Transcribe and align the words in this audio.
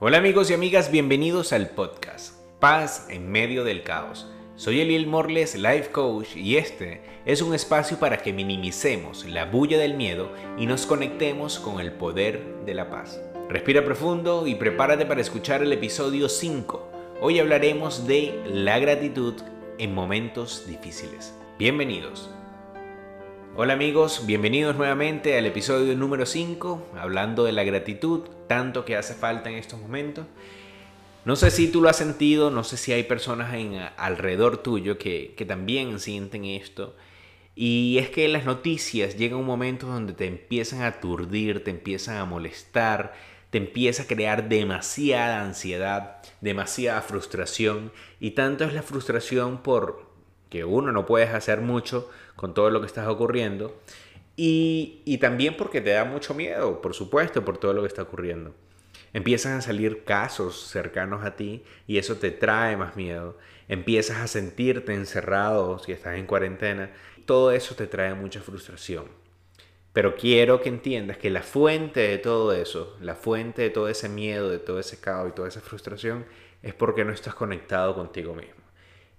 Hola 0.00 0.18
amigos 0.18 0.48
y 0.48 0.54
amigas, 0.54 0.92
bienvenidos 0.92 1.52
al 1.52 1.70
podcast 1.70 2.34
Paz 2.60 3.08
en 3.10 3.32
medio 3.32 3.64
del 3.64 3.82
caos. 3.82 4.30
Soy 4.54 4.80
Eliel 4.80 5.08
Morles, 5.08 5.56
Life 5.56 5.90
Coach, 5.90 6.36
y 6.36 6.56
este 6.56 7.02
es 7.26 7.42
un 7.42 7.52
espacio 7.52 7.98
para 7.98 8.18
que 8.18 8.32
minimicemos 8.32 9.24
la 9.24 9.46
bulla 9.46 9.76
del 9.76 9.94
miedo 9.94 10.30
y 10.56 10.66
nos 10.66 10.86
conectemos 10.86 11.58
con 11.58 11.80
el 11.80 11.90
poder 11.90 12.40
de 12.64 12.74
la 12.74 12.90
paz. 12.90 13.20
Respira 13.48 13.84
profundo 13.84 14.46
y 14.46 14.54
prepárate 14.54 15.04
para 15.04 15.20
escuchar 15.20 15.62
el 15.62 15.72
episodio 15.72 16.28
5. 16.28 16.92
Hoy 17.20 17.40
hablaremos 17.40 18.06
de 18.06 18.40
la 18.46 18.78
gratitud 18.78 19.34
en 19.78 19.94
momentos 19.94 20.64
difíciles. 20.68 21.34
Bienvenidos. 21.58 22.30
Hola 23.60 23.72
amigos, 23.72 24.24
bienvenidos 24.24 24.76
nuevamente 24.76 25.36
al 25.36 25.44
episodio 25.44 25.96
número 25.96 26.26
5, 26.26 26.92
hablando 26.96 27.42
de 27.42 27.50
la 27.50 27.64
gratitud, 27.64 28.20
tanto 28.46 28.84
que 28.84 28.94
hace 28.94 29.14
falta 29.14 29.50
en 29.50 29.56
estos 29.56 29.80
momentos. 29.80 30.26
No 31.24 31.34
sé 31.34 31.50
si 31.50 31.66
tú 31.66 31.82
lo 31.82 31.88
has 31.88 31.96
sentido, 31.96 32.52
no 32.52 32.62
sé 32.62 32.76
si 32.76 32.92
hay 32.92 33.02
personas 33.02 33.52
en, 33.54 33.74
alrededor 33.96 34.58
tuyo 34.58 34.96
que, 34.96 35.34
que 35.36 35.44
también 35.44 35.98
sienten 35.98 36.44
esto. 36.44 36.94
Y 37.56 37.98
es 37.98 38.10
que 38.10 38.28
las 38.28 38.44
noticias 38.44 39.16
llegan 39.16 39.40
un 39.40 39.46
momento 39.46 39.88
donde 39.88 40.12
te 40.12 40.28
empiezan 40.28 40.82
a 40.82 40.86
aturdir, 40.86 41.64
te 41.64 41.72
empiezan 41.72 42.18
a 42.18 42.26
molestar, 42.26 43.12
te 43.50 43.58
empieza 43.58 44.04
a 44.04 44.06
crear 44.06 44.48
demasiada 44.48 45.42
ansiedad, 45.42 46.22
demasiada 46.40 47.02
frustración. 47.02 47.90
Y 48.20 48.30
tanto 48.30 48.62
es 48.62 48.72
la 48.72 48.82
frustración 48.82 49.64
por 49.64 50.07
que 50.50 50.64
uno 50.64 50.92
no 50.92 51.06
puedes 51.06 51.30
hacer 51.30 51.60
mucho 51.60 52.10
con 52.36 52.54
todo 52.54 52.70
lo 52.70 52.80
que 52.80 52.86
está 52.86 53.10
ocurriendo. 53.10 53.80
Y, 54.36 55.02
y, 55.04 55.18
también 55.18 55.56
porque 55.56 55.80
te 55.80 55.90
da 55.90 56.04
mucho 56.04 56.32
miedo, 56.32 56.80
por 56.80 56.94
supuesto, 56.94 57.44
por 57.44 57.58
todo 57.58 57.72
lo 57.72 57.82
que 57.82 57.88
está 57.88 58.02
ocurriendo. 58.02 58.54
Empiezan 59.12 59.58
a 59.58 59.62
salir 59.62 60.04
casos 60.04 60.68
cercanos 60.68 61.24
a 61.24 61.34
ti 61.34 61.64
y 61.86 61.98
eso 61.98 62.16
te 62.16 62.30
trae 62.30 62.76
más 62.76 62.94
miedo. 62.94 63.36
Empiezas 63.68 64.18
a 64.18 64.28
sentirte 64.28 64.94
encerrado 64.94 65.78
si 65.78 65.92
estás 65.92 66.18
en 66.18 66.26
cuarentena. 66.26 66.92
Todo 67.26 67.50
eso 67.52 67.74
te 67.74 67.86
trae 67.86 68.14
mucha 68.14 68.40
frustración. 68.40 69.06
Pero 69.92 70.14
quiero 70.14 70.60
que 70.60 70.68
entiendas 70.68 71.16
que 71.16 71.30
la 71.30 71.42
fuente 71.42 72.00
de 72.00 72.18
todo 72.18 72.52
eso, 72.52 72.96
la 73.00 73.16
fuente 73.16 73.62
de 73.62 73.70
todo 73.70 73.88
ese 73.88 74.08
miedo, 74.08 74.50
de 74.50 74.58
todo 74.58 74.78
ese 74.78 75.00
caos 75.00 75.30
y 75.30 75.34
toda 75.34 75.48
esa 75.48 75.60
frustración, 75.60 76.26
es 76.62 76.74
porque 76.74 77.04
no 77.04 77.12
estás 77.12 77.34
conectado 77.34 77.94
contigo 77.94 78.34
mismo. 78.34 78.57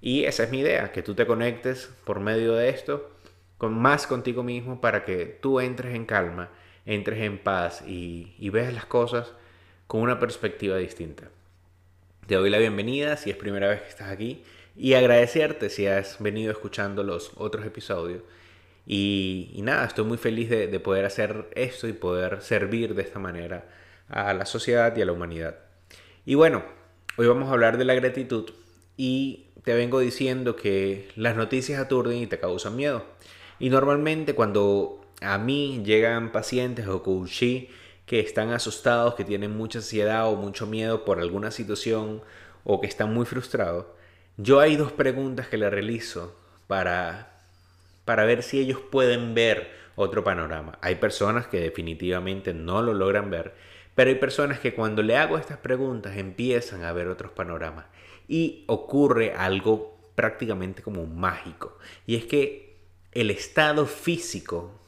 Y 0.01 0.25
esa 0.25 0.43
es 0.43 0.51
mi 0.51 0.59
idea, 0.59 0.91
que 0.91 1.03
tú 1.03 1.13
te 1.13 1.25
conectes 1.25 1.91
por 2.05 2.19
medio 2.19 2.53
de 2.53 2.69
esto 2.69 3.11
con 3.57 3.73
más 3.73 4.07
contigo 4.07 4.41
mismo 4.41 4.79
para 4.79 5.03
que 5.03 5.25
tú 5.25 5.59
entres 5.59 5.93
en 5.93 6.05
calma, 6.05 6.49
entres 6.85 7.19
en 7.19 7.37
paz 7.37 7.83
y, 7.85 8.49
veas 8.49 8.73
las 8.73 8.85
cosas 8.85 9.33
con 9.87 10.01
una 10.01 10.19
perspectiva 10.19 10.77
distinta. 10.77 11.29
Te 12.25 12.35
doy 12.35 12.49
la 12.49 12.57
bienvenida 12.57 13.17
si 13.17 13.29
es 13.29 13.35
primera 13.35 13.67
vez 13.67 13.81
que 13.81 13.89
estás 13.89 14.09
aquí 14.09 14.43
y 14.77 14.93
agradecerte 14.93 15.69
si 15.69 15.87
has 15.87 16.21
venido 16.21 16.51
escuchando 16.51 17.03
los 17.03 17.31
otros 17.35 17.65
episodios. 17.65 18.23
Y, 18.85 19.51
y 19.53 19.61
nada, 19.61 19.85
estoy 19.85 20.05
muy 20.05 20.17
feliz 20.17 20.49
de, 20.49 20.67
de 20.67 20.79
poder 20.79 21.03
hacer 21.05 21.49
esto 21.53 21.87
y 21.87 21.93
poder 21.93 22.41
servir 22.41 22.95
de 22.95 23.01
esta 23.01 23.19
manera 23.19 23.65
a 24.07 24.33
la 24.33 24.45
sociedad 24.45 24.95
y 24.95 25.01
a 25.01 25.05
la 25.05 25.11
humanidad. 25.11 25.57
Y 26.25 26.35
bueno, 26.35 26.63
hoy 27.17 27.27
vamos 27.27 27.49
a 27.49 27.51
hablar 27.51 27.77
de 27.77 27.85
la 27.85 27.93
gratitud 27.93 28.51
y 28.99 29.45
te 29.63 29.73
vengo 29.75 30.01
diciendo 30.01 30.57
que 30.57 31.07
las 31.15 31.37
noticias 31.37 31.79
aturden 31.79 32.17
y 32.17 32.27
te 32.27 32.37
causan 32.37 32.75
miedo. 32.75 33.05
Y 33.57 33.69
normalmente 33.69 34.35
cuando 34.35 34.99
a 35.21 35.37
mí 35.37 35.81
llegan 35.85 36.33
pacientes 36.33 36.85
o 36.85 37.01
coachí 37.01 37.69
que 38.05 38.19
están 38.19 38.51
asustados, 38.51 39.15
que 39.15 39.23
tienen 39.23 39.55
mucha 39.55 39.79
ansiedad 39.79 40.27
o 40.27 40.35
mucho 40.35 40.67
miedo 40.67 41.05
por 41.05 41.21
alguna 41.21 41.49
situación 41.49 42.21
o 42.65 42.81
que 42.81 42.87
están 42.87 43.13
muy 43.13 43.25
frustrados, 43.25 43.85
yo 44.35 44.59
hay 44.59 44.75
dos 44.75 44.91
preguntas 44.91 45.47
que 45.47 45.57
le 45.57 45.69
realizo 45.69 46.35
para, 46.67 47.39
para 48.03 48.25
ver 48.25 48.43
si 48.43 48.59
ellos 48.59 48.81
pueden 48.91 49.33
ver 49.33 49.71
otro 49.95 50.25
panorama. 50.25 50.77
Hay 50.81 50.95
personas 50.95 51.47
que 51.47 51.61
definitivamente 51.61 52.53
no 52.53 52.81
lo 52.81 52.93
logran 52.93 53.29
ver, 53.29 53.53
pero 53.95 54.09
hay 54.09 54.17
personas 54.17 54.59
que 54.59 54.73
cuando 54.75 55.03
le 55.03 55.15
hago 55.15 55.37
estas 55.37 55.57
preguntas 55.57 56.17
empiezan 56.17 56.83
a 56.83 56.91
ver 56.91 57.07
otros 57.07 57.31
panoramas 57.31 57.85
y 58.29 58.63
ocurre 58.67 59.33
algo 59.33 59.99
prácticamente 60.15 60.81
como 60.81 61.05
mágico. 61.05 61.77
Y 62.05 62.15
es 62.15 62.25
que 62.25 62.77
el 63.11 63.31
estado 63.31 63.85
físico 63.87 64.79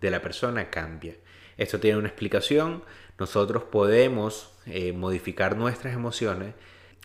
de 0.00 0.10
la 0.10 0.22
persona 0.22 0.70
cambia. 0.70 1.16
Esto 1.56 1.80
tiene 1.80 1.98
una 1.98 2.08
explicación. 2.08 2.84
Nosotros 3.18 3.64
podemos 3.64 4.54
eh, 4.66 4.92
modificar 4.92 5.56
nuestras 5.56 5.92
emociones 5.92 6.54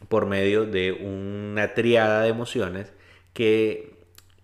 por 0.08 0.28
medio 0.28 0.66
de 0.66 0.92
una 0.92 1.74
triada 1.74 2.22
de 2.22 2.30
emociones 2.30 2.94
que 3.34 3.96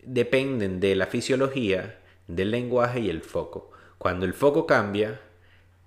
dependen 0.03 0.79
de 0.79 0.96
la 0.96 1.06
fisiología, 1.06 2.00
del 2.28 2.50
lenguaje 2.50 3.01
y 3.01 3.09
el 3.09 3.22
foco. 3.22 3.72
Cuando 4.00 4.25
el 4.25 4.34
foco 4.34 4.66
cambia 4.66 5.22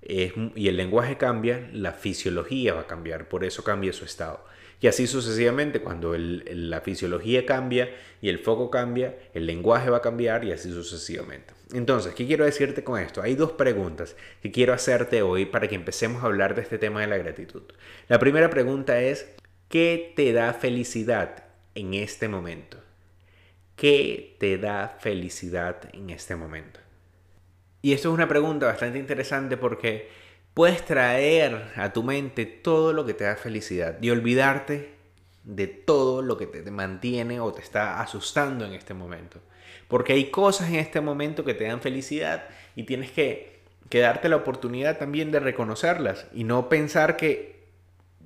y 0.03 0.69
el 0.69 0.77
lenguaje 0.77 1.17
cambia, 1.17 1.69
la 1.73 1.93
fisiología 1.93 2.75
va 2.75 2.83
a 2.83 2.87
cambiar, 2.87 3.29
por 3.29 3.45
eso 3.45 3.65
cambia 3.65 3.93
su 3.93 4.05
estado. 4.05 4.45
Y 4.83 4.89
así 4.89 5.07
sucesivamente, 5.07 5.81
cuando 5.81 6.17
la 6.19 6.81
fisiología 6.81 7.47
cambia 7.47 7.89
y 8.21 8.29
el 8.29 8.41
foco 8.41 8.69
cambia, 8.69 9.17
el 9.33 9.47
lenguaje 9.47 9.91
va 9.91 9.99
a 9.99 10.03
cambiar 10.03 10.45
y 10.45 10.51
así 10.51 10.73
sucesivamente. 10.73 11.55
Entonces, 11.73 12.15
¿qué 12.15 12.27
quiero 12.27 12.45
decirte 12.45 12.83
con 12.83 13.01
esto? 13.01 13.23
Hay 13.23 13.37
dos 13.37 13.53
preguntas 13.53 14.17
que 14.43 14.51
quiero 14.51 14.73
hacerte 14.73 15.23
hoy 15.23 15.47
para 15.47 15.69
que 15.69 15.77
empecemos 15.77 16.25
a 16.25 16.27
hablar 16.27 16.57
de 16.57 16.63
este 16.63 16.79
tema 16.79 17.01
de 17.01 17.07
la 17.07 17.17
gratitud. 17.17 17.63
La 18.09 18.19
primera 18.19 18.51
pregunta 18.51 19.01
es, 19.01 19.33
¿qué 19.69 20.13
te 20.17 20.33
da 20.33 20.53
felicidad 20.53 21.45
en 21.77 21.95
este 21.95 22.27
momento? 22.27 22.79
¿Qué 23.77 24.35
te 24.41 24.59
da 24.59 24.99
felicidad 24.99 25.91
en 25.93 26.11
este 26.11 26.35
momento? 26.35 26.81
Y 27.83 27.93
esto 27.93 28.09
es 28.09 28.15
una 28.15 28.27
pregunta 28.27 28.67
bastante 28.67 28.99
interesante 28.99 29.57
porque 29.57 30.09
puedes 30.55 30.85
traer 30.85 31.73
a 31.77 31.93
tu 31.93 32.03
mente 32.03 32.47
todo 32.47 32.93
lo 32.93 33.07
que 33.07 33.15
te 33.15 33.25
da 33.25 33.37
felicidad 33.37 33.99
y 34.01 34.11
olvidarte 34.11 34.95
de 35.45 35.67
todo 35.67 36.23
lo 36.23 36.37
que 36.37 36.47
te 36.47 36.71
mantiene 36.71 37.41
o 37.41 37.53
te 37.53 37.63
está 37.63 38.01
asustando 38.01 38.65
en 38.65 38.73
este 38.73 38.95
momento. 38.95 39.41
Porque 39.89 40.13
hay 40.13 40.31
cosas 40.31 40.71
en 40.71 40.77
este 40.77 41.01
momento 41.01 41.45
que 41.45 41.55
te 41.55 41.65
dan 41.65 41.81
felicidad 41.81 42.45
y 42.77 42.85
tienes 42.85 43.11
que, 43.11 43.53
darte 43.91 44.31
la 44.31 44.37
oportunidad 44.37 44.97
también 44.97 45.31
de 45.31 45.39
reconocerlas 45.39 46.27
y 46.33 46.45
no 46.45 46.71
pensar 46.71 47.19
que, 47.19 47.67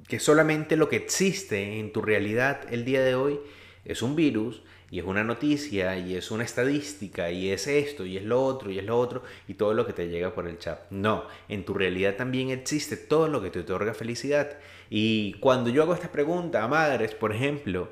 que 0.07 0.21
solamente 0.21 0.77
lo 0.77 0.89
que 0.89 0.95
existe 0.95 1.81
en 1.81 1.93
tu 1.93 2.03
realidad 2.03 2.61
el 2.71 2.85
día 2.85 3.03
de 3.03 3.17
hoy 3.17 3.41
es 3.85 4.01
un 4.01 4.15
virus 4.15 4.63
y 4.91 5.01
es 5.01 5.05
una 5.05 5.25
noticia 5.25 5.99
y 5.99 6.15
es 6.15 6.31
una 6.31 6.45
estadística 6.45 7.31
y 7.31 7.51
es 7.51 7.67
esto 7.67 8.07
y 8.07 8.17
es 8.17 8.25
lo 8.25 8.45
otro 8.45 8.71
y 8.71 8.79
es 8.79 8.85
lo 8.85 8.99
otro 8.99 9.23
y 9.49 9.55
todo 9.55 9.75
lo 9.75 9.87
que 9.87 9.93
te 9.93 10.09
llega 10.09 10.35
por 10.35 10.47
el 10.47 10.59
chat. 10.59 10.81
No, 10.91 11.25
en 11.49 11.65
tu 11.65 11.75
realidad 11.75 12.15
también 12.17 12.51
existe 12.51 12.97
todo 12.97 13.29
lo 13.29 13.43
que 13.43 13.51
te 13.51 13.61
otorga 13.61 13.95
felicidad. 13.95 14.59
Y 14.89 15.35
cuando 15.35 15.71
yo 15.71 15.83
hago 15.83 15.95
esta 15.95 16.13
pregunta 16.13 16.63
a 16.63 16.69
madres, 16.69 17.15
por 17.15 17.33
ejemplo, 17.33 17.91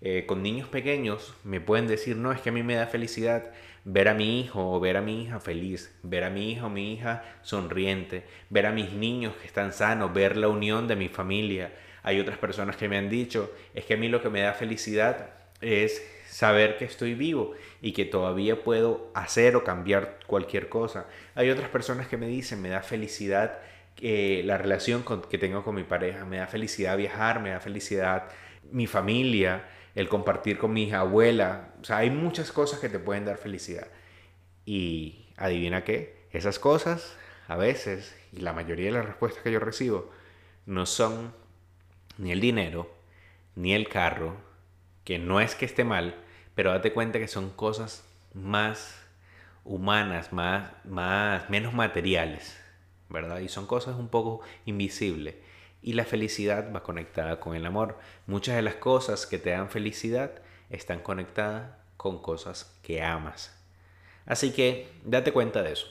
eh, 0.00 0.24
con 0.26 0.42
niños 0.42 0.68
pequeños, 0.68 1.34
me 1.44 1.60
pueden 1.60 1.86
decir, 1.86 2.16
no, 2.16 2.32
es 2.32 2.40
que 2.40 2.48
a 2.48 2.52
mí 2.52 2.62
me 2.62 2.74
da 2.74 2.86
felicidad 2.86 3.52
ver 3.84 4.08
a 4.08 4.14
mi 4.14 4.40
hijo 4.40 4.72
o 4.72 4.80
ver 4.80 4.96
a 4.96 5.02
mi 5.02 5.22
hija 5.22 5.40
feliz, 5.40 5.94
ver 6.02 6.24
a 6.24 6.30
mi 6.30 6.52
hijo 6.52 6.66
o 6.66 6.70
mi 6.70 6.94
hija 6.94 7.22
sonriente, 7.42 8.24
ver 8.48 8.66
a 8.66 8.72
mis 8.72 8.92
niños 8.92 9.34
que 9.36 9.46
están 9.46 9.72
sanos, 9.72 10.12
ver 10.14 10.38
la 10.38 10.48
unión 10.48 10.88
de 10.88 10.96
mi 10.96 11.08
familia. 11.08 11.74
Hay 12.02 12.18
otras 12.18 12.38
personas 12.38 12.76
que 12.76 12.88
me 12.88 12.96
han 12.96 13.10
dicho, 13.10 13.52
es 13.74 13.84
que 13.84 13.94
a 13.94 13.96
mí 13.98 14.08
lo 14.08 14.22
que 14.22 14.30
me 14.30 14.40
da 14.40 14.54
felicidad 14.54 15.34
es 15.60 16.02
saber 16.30 16.78
que 16.78 16.84
estoy 16.84 17.14
vivo 17.14 17.54
y 17.82 17.92
que 17.92 18.04
todavía 18.04 18.62
puedo 18.62 19.10
hacer 19.14 19.56
o 19.56 19.64
cambiar 19.64 20.20
cualquier 20.26 20.68
cosa. 20.68 21.06
Hay 21.34 21.50
otras 21.50 21.68
personas 21.70 22.06
que 22.06 22.16
me 22.16 22.28
dicen, 22.28 22.62
me 22.62 22.68
da 22.68 22.82
felicidad 22.82 23.58
eh, 24.00 24.42
la 24.44 24.56
relación 24.56 25.04
que 25.28 25.38
tengo 25.38 25.64
con 25.64 25.74
mi 25.74 25.82
pareja, 25.82 26.24
me 26.24 26.38
da 26.38 26.46
felicidad 26.46 26.96
viajar, 26.96 27.40
me 27.40 27.50
da 27.50 27.60
felicidad 27.60 28.28
mi 28.70 28.86
familia, 28.86 29.68
el 29.94 30.08
compartir 30.08 30.56
con 30.56 30.72
mi 30.72 30.92
abuela. 30.92 31.74
O 31.82 31.84
sea, 31.84 31.98
hay 31.98 32.10
muchas 32.10 32.52
cosas 32.52 32.78
que 32.78 32.88
te 32.88 33.00
pueden 33.00 33.24
dar 33.24 33.36
felicidad. 33.36 33.88
Y 34.64 35.26
adivina 35.36 35.82
qué, 35.82 36.26
esas 36.30 36.58
cosas 36.60 37.16
a 37.48 37.56
veces, 37.56 38.16
y 38.32 38.40
la 38.40 38.52
mayoría 38.52 38.86
de 38.86 38.92
las 38.92 39.04
respuestas 39.04 39.42
que 39.42 39.50
yo 39.50 39.58
recibo, 39.58 40.12
no 40.64 40.86
son 40.86 41.34
ni 42.18 42.30
el 42.30 42.40
dinero, 42.40 42.88
ni 43.56 43.74
el 43.74 43.88
carro, 43.88 44.36
que 45.04 45.18
no 45.18 45.40
es 45.40 45.54
que 45.54 45.64
esté 45.64 45.84
mal, 45.84 46.14
pero 46.54 46.70
date 46.70 46.92
cuenta 46.92 47.18
que 47.18 47.28
son 47.28 47.50
cosas 47.50 48.04
más 48.34 49.00
humanas, 49.64 50.32
más, 50.32 50.72
más, 50.84 51.48
menos 51.50 51.74
materiales, 51.74 52.58
¿verdad? 53.08 53.40
Y 53.40 53.48
son 53.48 53.66
cosas 53.66 53.96
un 53.96 54.08
poco 54.08 54.40
invisibles. 54.64 55.36
Y 55.82 55.94
la 55.94 56.04
felicidad 56.04 56.72
va 56.74 56.82
conectada 56.82 57.40
con 57.40 57.54
el 57.56 57.64
amor. 57.64 57.98
Muchas 58.26 58.56
de 58.56 58.62
las 58.62 58.74
cosas 58.74 59.26
que 59.26 59.38
te 59.38 59.50
dan 59.50 59.70
felicidad 59.70 60.32
están 60.68 61.00
conectadas 61.00 61.72
con 61.96 62.20
cosas 62.20 62.78
que 62.82 63.02
amas. 63.02 63.56
Así 64.26 64.52
que 64.52 64.88
date 65.04 65.32
cuenta 65.32 65.62
de 65.62 65.72
eso. 65.72 65.86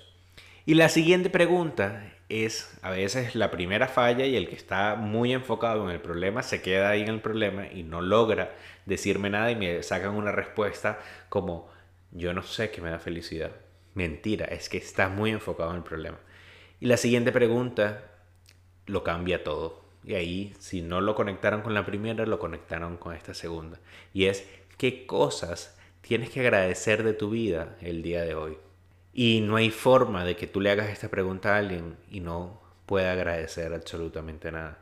Y 0.65 0.75
la 0.75 0.89
siguiente 0.89 1.29
pregunta 1.29 2.13
es 2.29 2.77
a 2.83 2.91
veces 2.91 3.35
la 3.35 3.49
primera 3.51 3.87
falla 3.87 4.25
y 4.25 4.35
el 4.35 4.47
que 4.47 4.55
está 4.55 4.95
muy 4.95 5.33
enfocado 5.33 5.83
en 5.85 5.95
el 5.95 5.99
problema 5.99 6.43
se 6.43 6.61
queda 6.61 6.89
ahí 6.89 7.01
en 7.01 7.09
el 7.09 7.21
problema 7.21 7.67
y 7.67 7.83
no 7.83 8.01
logra 8.01 8.55
decirme 8.85 9.29
nada 9.29 9.51
y 9.51 9.55
me 9.55 9.81
sacan 9.83 10.15
una 10.15 10.31
respuesta 10.31 10.99
como 11.29 11.69
yo 12.11 12.33
no 12.33 12.43
sé 12.43 12.71
qué 12.71 12.81
me 12.81 12.91
da 12.91 12.99
felicidad. 12.99 13.51
Mentira, 13.95 14.45
es 14.45 14.69
que 14.69 14.77
está 14.77 15.09
muy 15.09 15.31
enfocado 15.31 15.71
en 15.71 15.77
el 15.77 15.83
problema. 15.83 16.17
Y 16.79 16.85
la 16.85 16.97
siguiente 16.97 17.31
pregunta 17.31 18.03
lo 18.85 19.03
cambia 19.03 19.43
todo. 19.43 19.83
Y 20.03 20.13
ahí, 20.13 20.53
si 20.59 20.81
no 20.81 21.01
lo 21.01 21.15
conectaron 21.15 21.61
con 21.61 21.73
la 21.73 21.85
primera, 21.85 22.25
lo 22.25 22.39
conectaron 22.39 22.97
con 22.97 23.13
esta 23.13 23.33
segunda. 23.33 23.79
Y 24.13 24.25
es, 24.25 24.47
¿qué 24.77 25.05
cosas 25.05 25.77
tienes 26.01 26.29
que 26.29 26.39
agradecer 26.39 27.03
de 27.03 27.13
tu 27.13 27.31
vida 27.31 27.75
el 27.81 28.01
día 28.01 28.21
de 28.23 28.35
hoy? 28.35 28.57
Y 29.21 29.42
no 29.42 29.57
hay 29.57 29.69
forma 29.69 30.24
de 30.24 30.38
que 30.38 30.48
tú 30.48 30.62
le 30.62 30.71
hagas 30.71 30.88
esta 30.88 31.10
pregunta 31.10 31.54
a 31.54 31.57
alguien 31.57 31.98
y 32.10 32.21
no 32.21 32.62
pueda 32.86 33.12
agradecer 33.12 33.74
absolutamente 33.74 34.50
nada. 34.50 34.77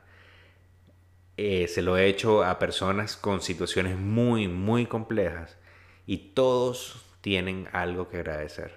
Eh, 1.38 1.68
se 1.68 1.82
lo 1.82 1.98
he 1.98 2.06
hecho 2.06 2.44
a 2.44 2.60
personas 2.60 3.18
con 3.18 3.42
situaciones 3.42 3.98
muy, 3.98 4.48
muy 4.48 4.86
complejas 4.86 5.58
y 6.06 6.18
todos 6.36 7.04
tienen 7.22 7.68
algo 7.72 8.10
que 8.10 8.18
agradecer. 8.18 8.76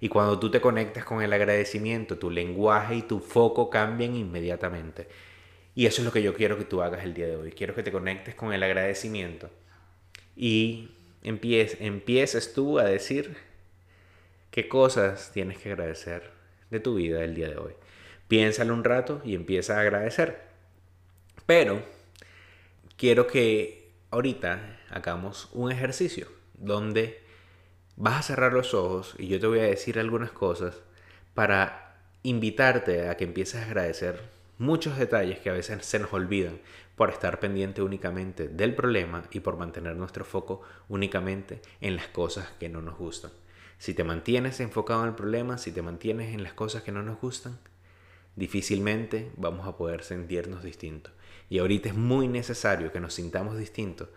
Y 0.00 0.08
cuando 0.08 0.38
tú 0.38 0.50
te 0.50 0.62
conectas 0.62 1.04
con 1.04 1.20
el 1.20 1.34
agradecimiento, 1.34 2.16
tu 2.16 2.30
lenguaje 2.30 2.94
y 2.94 3.02
tu 3.02 3.18
foco 3.20 3.68
cambian 3.68 4.16
inmediatamente. 4.16 5.08
Y 5.74 5.84
eso 5.84 6.00
es 6.00 6.06
lo 6.06 6.12
que 6.12 6.22
yo 6.22 6.32
quiero 6.32 6.56
que 6.56 6.64
tú 6.64 6.80
hagas 6.80 7.04
el 7.04 7.12
día 7.12 7.26
de 7.26 7.36
hoy. 7.36 7.52
Quiero 7.52 7.74
que 7.74 7.82
te 7.82 7.92
conectes 7.92 8.34
con 8.34 8.54
el 8.54 8.62
agradecimiento 8.62 9.50
y 10.34 10.92
empieces, 11.22 11.78
empieces 11.82 12.54
tú 12.54 12.78
a 12.78 12.84
decir 12.84 13.51
¿Qué 14.52 14.68
cosas 14.68 15.30
tienes 15.32 15.56
que 15.56 15.72
agradecer 15.72 16.30
de 16.70 16.78
tu 16.78 16.96
vida 16.96 17.24
el 17.24 17.34
día 17.34 17.48
de 17.48 17.56
hoy? 17.56 17.72
Piénsalo 18.28 18.74
un 18.74 18.84
rato 18.84 19.22
y 19.24 19.34
empieza 19.34 19.78
a 19.78 19.80
agradecer. 19.80 20.42
Pero 21.46 21.82
quiero 22.98 23.26
que 23.26 23.94
ahorita 24.10 24.78
hagamos 24.90 25.48
un 25.54 25.72
ejercicio 25.72 26.28
donde 26.52 27.22
vas 27.96 28.18
a 28.18 28.22
cerrar 28.22 28.52
los 28.52 28.74
ojos 28.74 29.14
y 29.18 29.28
yo 29.28 29.40
te 29.40 29.46
voy 29.46 29.60
a 29.60 29.62
decir 29.62 29.98
algunas 29.98 30.32
cosas 30.32 30.82
para 31.32 31.96
invitarte 32.22 33.08
a 33.08 33.16
que 33.16 33.24
empieces 33.24 33.62
a 33.62 33.64
agradecer 33.64 34.20
muchos 34.58 34.98
detalles 34.98 35.38
que 35.38 35.48
a 35.48 35.54
veces 35.54 35.82
se 35.86 35.98
nos 35.98 36.12
olvidan 36.12 36.60
por 36.94 37.08
estar 37.08 37.40
pendiente 37.40 37.80
únicamente 37.80 38.48
del 38.48 38.74
problema 38.74 39.24
y 39.30 39.40
por 39.40 39.56
mantener 39.56 39.96
nuestro 39.96 40.26
foco 40.26 40.60
únicamente 40.90 41.62
en 41.80 41.96
las 41.96 42.08
cosas 42.08 42.50
que 42.60 42.68
no 42.68 42.82
nos 42.82 42.98
gustan. 42.98 43.30
Si 43.82 43.94
te 43.94 44.04
mantienes 44.04 44.60
enfocado 44.60 45.02
en 45.02 45.08
el 45.08 45.16
problema, 45.16 45.58
si 45.58 45.72
te 45.72 45.82
mantienes 45.82 46.32
en 46.32 46.44
las 46.44 46.52
cosas 46.52 46.84
que 46.84 46.92
no 46.92 47.02
nos 47.02 47.20
gustan, 47.20 47.58
difícilmente 48.36 49.32
vamos 49.36 49.66
a 49.66 49.76
poder 49.76 50.04
sentirnos 50.04 50.62
distintos. 50.62 51.12
Y 51.50 51.58
ahorita 51.58 51.88
es 51.88 51.96
muy 51.96 52.28
necesario 52.28 52.92
que 52.92 53.00
nos 53.00 53.14
sintamos 53.14 53.58
distintos 53.58 54.08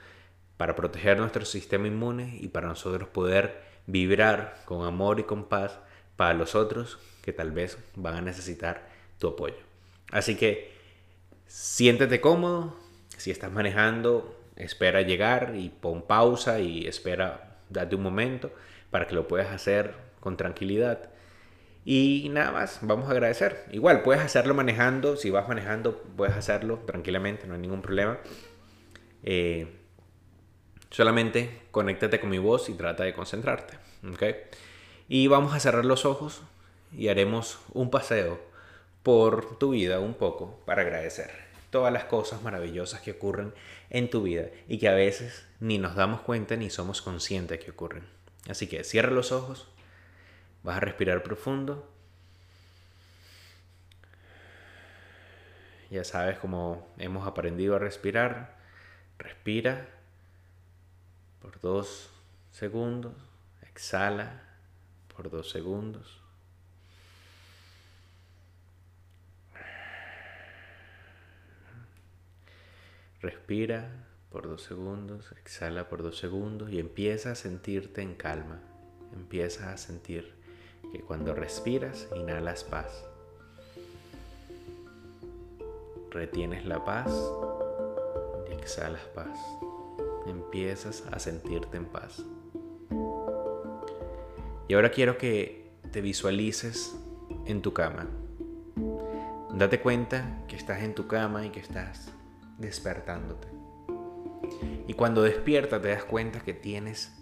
para 0.58 0.76
proteger 0.76 1.18
nuestro 1.18 1.46
sistema 1.46 1.88
inmune 1.88 2.38
y 2.40 2.50
para 2.50 2.68
nosotros 2.68 3.10
poder 3.10 3.60
vibrar 3.88 4.62
con 4.66 4.86
amor 4.86 5.20
y 5.20 5.24
con 5.24 5.46
paz 5.46 5.80
para 6.16 6.36
los 6.36 6.54
otros 6.54 7.00
que 7.24 7.34
tal 7.34 7.52
vez 7.52 7.80
van 7.96 8.18
a 8.18 8.22
necesitar 8.22 8.88
tu 9.18 9.30
apoyo. 9.30 9.58
Así 10.12 10.36
que 10.36 10.74
siéntete 11.48 12.22
cómodo, 12.22 12.78
si 13.18 13.32
estás 13.32 13.52
manejando, 13.52 14.40
espera 14.58 15.02
llegar 15.02 15.56
y 15.56 15.70
pon 15.70 16.04
pausa 16.04 16.60
y 16.60 16.86
espera, 16.86 17.58
date 17.72 17.96
un 17.96 18.04
momento 18.04 18.52
para 18.96 19.08
que 19.08 19.14
lo 19.16 19.28
puedas 19.28 19.52
hacer 19.52 19.94
con 20.22 20.38
tranquilidad. 20.38 21.10
Y 21.84 22.30
nada 22.32 22.54
más, 22.54 22.80
vamos 22.82 23.10
a 23.10 23.12
agradecer. 23.12 23.66
Igual, 23.74 24.04
puedes 24.04 24.24
hacerlo 24.24 24.54
manejando, 24.54 25.18
si 25.18 25.30
vas 25.30 25.50
manejando, 25.50 26.02
puedes 26.16 26.34
hacerlo 26.34 26.80
tranquilamente, 26.86 27.46
no 27.46 27.56
hay 27.56 27.60
ningún 27.60 27.82
problema. 27.82 28.18
Eh, 29.22 29.68
solamente 30.92 31.64
conéctate 31.72 32.22
con 32.22 32.30
mi 32.30 32.38
voz 32.38 32.70
y 32.70 32.74
trata 32.76 33.04
de 33.04 33.14
concentrarte. 33.14 33.78
¿okay? 34.14 34.36
Y 35.10 35.28
vamos 35.28 35.54
a 35.54 35.60
cerrar 35.60 35.84
los 35.84 36.06
ojos 36.06 36.42
y 36.98 37.10
haremos 37.10 37.60
un 37.74 37.92
paseo 37.92 38.40
por 39.04 39.60
tu 39.60 39.72
vida 39.72 40.00
un 40.00 40.14
poco 40.14 40.62
para 40.66 40.84
agradecer 40.84 41.32
todas 41.70 41.92
las 41.92 42.06
cosas 42.06 42.44
maravillosas 42.44 43.02
que 43.02 43.12
ocurren 43.12 43.54
en 43.90 44.10
tu 44.10 44.24
vida 44.24 44.46
y 44.70 44.78
que 44.78 44.88
a 44.88 44.94
veces 44.94 45.46
ni 45.60 45.80
nos 45.80 45.96
damos 45.96 46.22
cuenta 46.22 46.56
ni 46.56 46.70
somos 46.70 47.02
conscientes 47.02 47.60
que 47.60 47.72
ocurren. 47.72 48.15
Así 48.50 48.68
que 48.68 48.84
cierra 48.84 49.12
los 49.12 49.32
ojos, 49.32 49.68
vas 50.64 50.78
a 50.78 50.80
respirar 50.80 51.24
profundo. 51.24 51.90
Ya 55.90 56.04
sabes 56.04 56.38
cómo 56.40 56.88
hemos 56.98 57.28
aprendido 57.28 57.76
a 57.76 57.80
respirar. 57.80 58.56
Respira 59.18 59.88
por 61.42 61.60
dos 61.62 62.10
segundos. 62.52 63.14
Exhala 63.62 64.42
por 65.16 65.30
dos 65.30 65.50
segundos. 65.50 66.22
Respira 73.22 73.90
por 74.36 74.50
dos 74.50 74.64
segundos, 74.64 75.34
exhala 75.40 75.88
por 75.88 76.04
dos 76.04 76.18
segundos 76.18 76.70
y 76.70 76.78
empieza 76.78 77.32
a 77.32 77.36
sentirte 77.36 78.02
en 78.02 78.16
calma. 78.16 78.60
Empieza 79.14 79.72
a 79.72 79.78
sentir 79.78 80.34
que 80.92 81.00
cuando 81.00 81.34
respiras, 81.34 82.10
inhalas 82.14 82.66
paz. 82.66 83.06
Retienes 86.12 86.66
la 86.66 86.84
paz 86.84 87.10
y 88.50 88.54
exhalas 88.56 89.06
paz. 89.16 89.40
Empiezas 90.28 91.06
a 91.14 91.18
sentirte 91.18 91.78
en 91.78 91.86
paz. 91.86 92.22
Y 94.68 94.74
ahora 94.74 94.92
quiero 94.92 95.18
que 95.18 95.72
te 95.94 96.02
visualices 96.02 96.94
en 97.46 97.62
tu 97.62 97.72
cama. 97.72 98.06
Date 99.54 99.80
cuenta 99.80 100.44
que 100.50 100.58
estás 100.58 100.84
en 100.84 100.94
tu 100.94 101.08
cama 101.08 101.46
y 101.46 101.52
que 101.52 101.62
estás 101.62 102.12
despertándote. 102.58 103.55
Y 104.88 104.94
cuando 104.94 105.24
despiertas 105.24 105.82
te 105.82 105.90
das 105.90 106.04
cuenta 106.04 106.40
que 106.40 106.54
tienes 106.54 107.16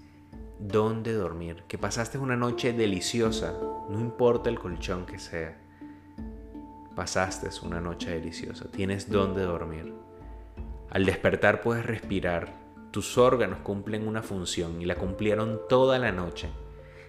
dónde 0.60 1.13
dormir, 1.13 1.63
que 1.68 1.77
pasaste 1.77 2.18
una 2.18 2.36
noche 2.36 2.74
deliciosa, 2.74 3.57
no 3.89 4.00
importa 4.00 4.50
el 4.50 4.60
colchón 4.60 5.06
que 5.06 5.19
sea. 5.19 5.60
Pasaste 6.95 7.50
una 7.65 7.81
noche 7.81 8.12
deliciosa, 8.12 8.69
tienes 8.69 9.10
dónde 9.10 9.42
dormir. 9.44 9.93
Al 10.89 11.05
despertar 11.05 11.62
puedes 11.62 11.86
respirar, 11.86 12.53
tus 12.91 13.17
órganos 13.17 13.60
cumplen 13.60 14.08
una 14.08 14.22
función 14.22 14.82
y 14.82 14.86
la 14.86 14.96
cumplieron 14.96 15.62
toda 15.67 15.98
la 15.98 16.12
noche. 16.12 16.50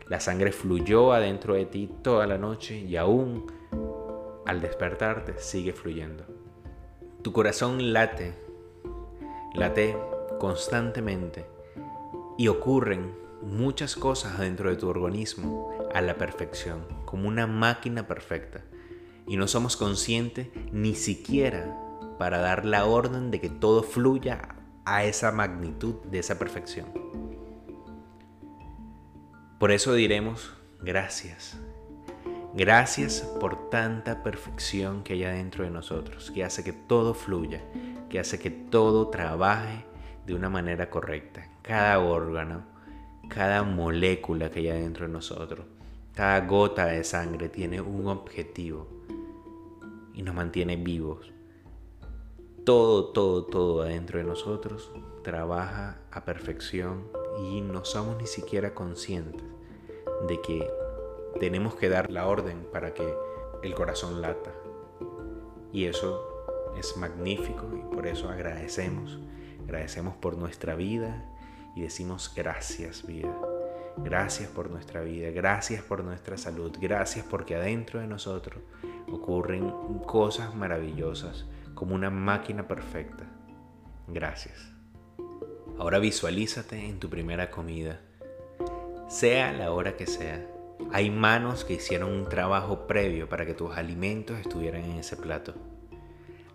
La 0.08 0.20
sangre 0.20 0.52
fluyó 0.52 1.12
adentro 1.12 1.54
de 1.54 1.66
ti 1.66 1.90
toda 2.02 2.26
la 2.26 2.38
noche 2.38 2.78
y 2.78 2.96
aún 2.96 3.46
al 4.46 4.60
despertarte 4.60 5.34
sigue 5.38 5.72
fluyendo. 5.72 6.24
Tu 7.22 7.32
corazón 7.32 7.92
late, 7.92 8.34
late 9.54 10.13
constantemente 10.44 11.46
y 12.36 12.48
ocurren 12.48 13.14
muchas 13.40 13.96
cosas 13.96 14.38
dentro 14.38 14.68
de 14.68 14.76
tu 14.76 14.86
organismo 14.90 15.70
a 15.94 16.02
la 16.02 16.18
perfección, 16.18 16.86
como 17.06 17.28
una 17.28 17.46
máquina 17.46 18.06
perfecta. 18.06 18.62
Y 19.26 19.38
no 19.38 19.48
somos 19.48 19.78
conscientes 19.78 20.48
ni 20.70 20.94
siquiera 20.96 21.74
para 22.18 22.40
dar 22.40 22.66
la 22.66 22.84
orden 22.84 23.30
de 23.30 23.40
que 23.40 23.48
todo 23.48 23.82
fluya 23.82 24.56
a 24.84 25.04
esa 25.04 25.32
magnitud 25.32 25.94
de 26.10 26.18
esa 26.18 26.38
perfección. 26.38 26.88
Por 29.58 29.70
eso 29.70 29.94
diremos 29.94 30.52
gracias. 30.82 31.58
Gracias 32.52 33.22
por 33.40 33.70
tanta 33.70 34.22
perfección 34.22 35.04
que 35.04 35.14
hay 35.14 35.24
adentro 35.24 35.64
de 35.64 35.70
nosotros, 35.70 36.30
que 36.30 36.44
hace 36.44 36.62
que 36.62 36.74
todo 36.74 37.14
fluya, 37.14 37.62
que 38.10 38.20
hace 38.20 38.38
que 38.38 38.50
todo 38.50 39.08
trabaje 39.08 39.86
de 40.26 40.34
una 40.34 40.48
manera 40.48 40.90
correcta. 40.90 41.48
Cada 41.62 41.98
órgano, 41.98 42.64
cada 43.28 43.62
molécula 43.62 44.50
que 44.50 44.70
hay 44.70 44.80
dentro 44.80 45.06
de 45.06 45.12
nosotros, 45.12 45.66
cada 46.14 46.40
gota 46.46 46.86
de 46.86 47.04
sangre 47.04 47.48
tiene 47.48 47.80
un 47.80 48.06
objetivo 48.06 48.86
y 50.14 50.22
nos 50.22 50.34
mantiene 50.34 50.76
vivos. 50.76 51.32
Todo, 52.64 53.06
todo, 53.06 53.44
todo 53.44 53.82
adentro 53.82 54.18
de 54.18 54.24
nosotros 54.24 54.90
trabaja 55.22 55.98
a 56.10 56.24
perfección 56.24 57.04
y 57.42 57.60
no 57.60 57.84
somos 57.84 58.16
ni 58.16 58.26
siquiera 58.26 58.74
conscientes 58.74 59.42
de 60.28 60.40
que 60.40 60.70
tenemos 61.40 61.74
que 61.74 61.88
dar 61.88 62.10
la 62.10 62.26
orden 62.26 62.66
para 62.72 62.94
que 62.94 63.06
el 63.62 63.74
corazón 63.74 64.22
lata. 64.22 64.52
Y 65.72 65.86
eso 65.86 66.24
es 66.78 66.96
magnífico 66.96 67.66
y 67.74 67.94
por 67.94 68.06
eso 68.06 68.28
agradecemos 68.28 69.18
Agradecemos 69.64 70.14
por 70.16 70.36
nuestra 70.36 70.74
vida 70.74 71.24
y 71.74 71.82
decimos 71.82 72.32
gracias 72.34 73.06
vida. 73.06 73.34
Gracias 73.96 74.50
por 74.50 74.70
nuestra 74.70 75.02
vida, 75.02 75.30
gracias 75.30 75.82
por 75.82 76.02
nuestra 76.02 76.36
salud, 76.36 76.76
gracias 76.80 77.24
porque 77.24 77.54
adentro 77.54 78.00
de 78.00 78.08
nosotros 78.08 78.62
ocurren 79.10 79.70
cosas 80.06 80.54
maravillosas 80.54 81.46
como 81.74 81.94
una 81.94 82.10
máquina 82.10 82.66
perfecta. 82.66 83.24
Gracias. 84.08 84.72
Ahora 85.78 85.98
visualízate 85.98 86.88
en 86.88 86.98
tu 86.98 87.08
primera 87.08 87.50
comida, 87.50 88.00
sea 89.08 89.52
la 89.52 89.72
hora 89.72 89.96
que 89.96 90.06
sea. 90.06 90.44
Hay 90.92 91.10
manos 91.10 91.64
que 91.64 91.74
hicieron 91.74 92.12
un 92.12 92.28
trabajo 92.28 92.86
previo 92.86 93.28
para 93.28 93.46
que 93.46 93.54
tus 93.54 93.76
alimentos 93.76 94.38
estuvieran 94.38 94.82
en 94.84 94.98
ese 94.98 95.16
plato. 95.16 95.54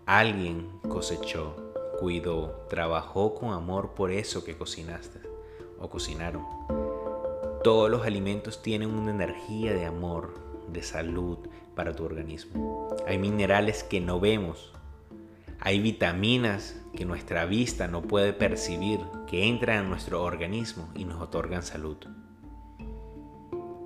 Alguien 0.04 0.68
cosechó, 0.88 1.69
cuidó, 2.00 2.66
trabajó 2.70 3.34
con 3.34 3.52
amor 3.52 3.90
por 3.94 4.10
eso 4.10 4.42
que 4.42 4.56
cocinaste 4.56 5.20
o 5.78 5.90
cocinaron. 5.90 6.44
Todos 7.62 7.90
los 7.90 8.06
alimentos 8.06 8.62
tienen 8.62 8.90
una 8.90 9.10
energía 9.10 9.74
de 9.74 9.84
amor, 9.84 10.34
de 10.72 10.82
salud 10.82 11.38
para 11.74 11.94
tu 11.94 12.04
organismo. 12.04 12.88
Hay 13.06 13.18
minerales 13.18 13.84
que 13.84 14.00
no 14.00 14.18
vemos. 14.18 14.72
Hay 15.60 15.78
vitaminas 15.78 16.80
que 16.96 17.04
nuestra 17.04 17.44
vista 17.44 17.86
no 17.86 18.00
puede 18.00 18.32
percibir, 18.32 19.00
que 19.26 19.46
entran 19.46 19.84
en 19.84 19.90
nuestro 19.90 20.22
organismo 20.22 20.88
y 20.94 21.04
nos 21.04 21.20
otorgan 21.20 21.62
salud. 21.62 21.98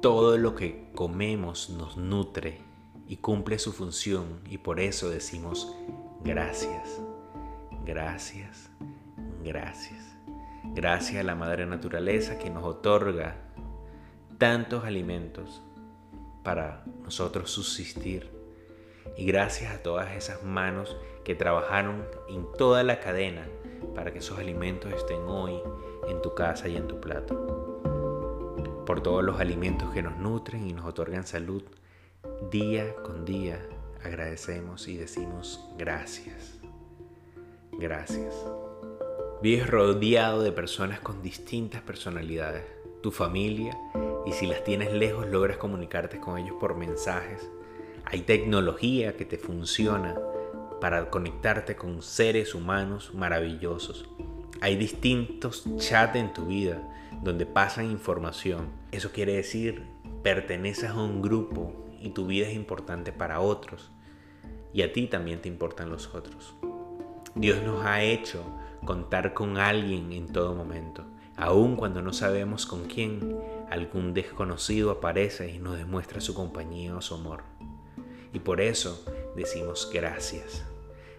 Todo 0.01 0.39
lo 0.39 0.55
que 0.55 0.93
comemos 0.95 1.69
nos 1.69 1.97
nutre 1.97 2.61
y 3.09 3.17
cumple 3.17 3.59
su 3.59 3.73
función 3.73 4.41
y 4.49 4.59
por 4.59 4.79
eso 4.79 5.11
decimos 5.11 5.75
gracias, 6.23 7.01
gracias, 7.85 8.71
gracias. 9.43 10.15
Gracias 10.75 11.21
a 11.21 11.25
la 11.25 11.35
Madre 11.35 11.67
Naturaleza 11.67 12.39
que 12.39 12.51
nos 12.51 12.65
otorga 12.65 13.37
tantos 14.39 14.85
alimentos 14.85 15.63
para 16.43 16.85
nosotros 17.03 17.51
subsistir. 17.51 18.31
Y 19.17 19.27
gracias 19.27 19.73
a 19.75 19.83
todas 19.83 20.17
esas 20.17 20.43
manos 20.43 20.97
que 21.25 21.35
trabajaron 21.35 22.05
en 22.29 22.47
toda 22.59 22.83
la 22.83 23.01
cadena 23.01 23.47
para 23.95 24.13
que 24.13 24.19
esos 24.19 24.39
alimentos 24.39 24.93
estén 24.93 25.21
hoy 25.27 25.61
en 26.09 26.21
tu 26.23 26.35
casa 26.35 26.69
y 26.69 26.77
en 26.77 26.89
tu 26.89 27.01
plato. 27.01 27.83
Por 28.87 29.03
todos 29.03 29.25
los 29.25 29.41
alimentos 29.41 29.93
que 29.93 30.03
nos 30.03 30.17
nutren 30.19 30.69
y 30.69 30.73
nos 30.73 30.85
otorgan 30.85 31.27
salud, 31.27 31.63
día 32.51 32.95
con 32.97 33.25
día 33.25 33.61
agradecemos 34.03 34.89
y 34.89 34.97
decimos 34.97 35.65
gracias. 35.79 36.54
Gracias. 37.79 38.35
Vives 39.43 39.69
rodeado 39.69 40.43
de 40.43 40.53
personas 40.53 41.01
con 41.01 41.23
distintas 41.23 41.83
personalidades. 41.83 42.65
Tu 43.03 43.11
familia 43.11 43.77
y 44.25 44.33
si 44.33 44.47
las 44.47 44.65
tienes 44.65 44.93
lejos 44.93 45.27
logras 45.27 45.59
comunicarte 45.59 46.21
con 46.21 46.39
ellos 46.39 46.57
por 46.59 46.77
mensajes. 46.77 47.51
Hay 48.05 48.23
tecnología 48.23 49.17
que 49.17 49.25
te 49.25 49.39
funciona 49.39 50.17
para 50.81 51.11
conectarte 51.11 51.77
con 51.77 52.01
seres 52.01 52.55
humanos 52.55 53.13
maravillosos. 53.13 54.09
Hay 54.61 54.77
distintos 54.77 55.65
chats 55.79 56.17
en 56.17 56.33
tu 56.33 56.47
vida 56.47 56.81
donde 57.23 57.45
pasan 57.45 57.91
información. 57.91 58.69
Eso 58.93 59.11
quiere 59.13 59.35
decir, 59.35 59.83
perteneces 60.23 60.91
a 60.91 61.03
un 61.03 61.21
grupo 61.21 61.87
y 62.01 62.11
tu 62.11 62.27
vida 62.27 62.47
es 62.47 62.55
importante 62.55 63.13
para 63.13 63.41
otros. 63.41 63.91
Y 64.73 64.83
a 64.83 64.93
ti 64.93 65.07
también 65.07 65.41
te 65.43 65.49
importan 65.49 65.91
los 65.91 66.15
otros. 66.15 66.55
Dios 67.35 67.63
nos 67.63 67.85
ha 67.85 68.03
hecho 68.03 68.45
contar 68.85 69.35
con 69.35 69.59
alguien 69.59 70.13
en 70.13 70.29
todo 70.33 70.55
momento. 70.55 71.05
Aun 71.37 71.75
cuando 71.75 72.01
no 72.01 72.13
sabemos 72.13 72.65
con 72.65 72.85
quién, 72.85 73.37
algún 73.71 74.15
desconocido 74.15 74.93
aparece 74.93 75.51
y 75.51 75.59
nos 75.59 75.77
demuestra 75.77 76.21
su 76.21 76.33
compañía 76.33 76.95
o 76.95 77.01
su 77.01 77.15
amor. 77.15 77.43
Y 78.33 78.39
por 78.39 78.61
eso 78.61 79.05
decimos 79.35 79.91
gracias. 79.93 80.65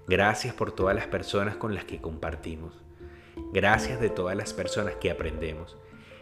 Gracias 0.08 0.54
por 0.54 0.72
todas 0.72 0.96
las 0.96 1.08
personas 1.08 1.58
con 1.58 1.76
las 1.76 1.84
que 1.84 2.00
compartimos. 2.00 2.74
Gracias 3.52 4.00
de 4.00 4.10
todas 4.10 4.38
las 4.38 4.54
personas 4.54 4.96
que 4.96 5.12
aprendemos 5.12 5.76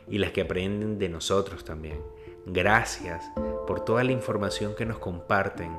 y 0.08 0.18
las 0.18 0.32
que 0.32 0.42
aprenden 0.42 0.98
de 0.98 1.10
nosotros 1.10 1.64
también. 1.64 2.00
Gracias 2.46 3.24
por 3.68 3.86
toda 3.86 4.04
la 4.04 4.12
información 4.12 4.76
que 4.76 4.86
nos 4.86 5.00
comparten, 5.00 5.72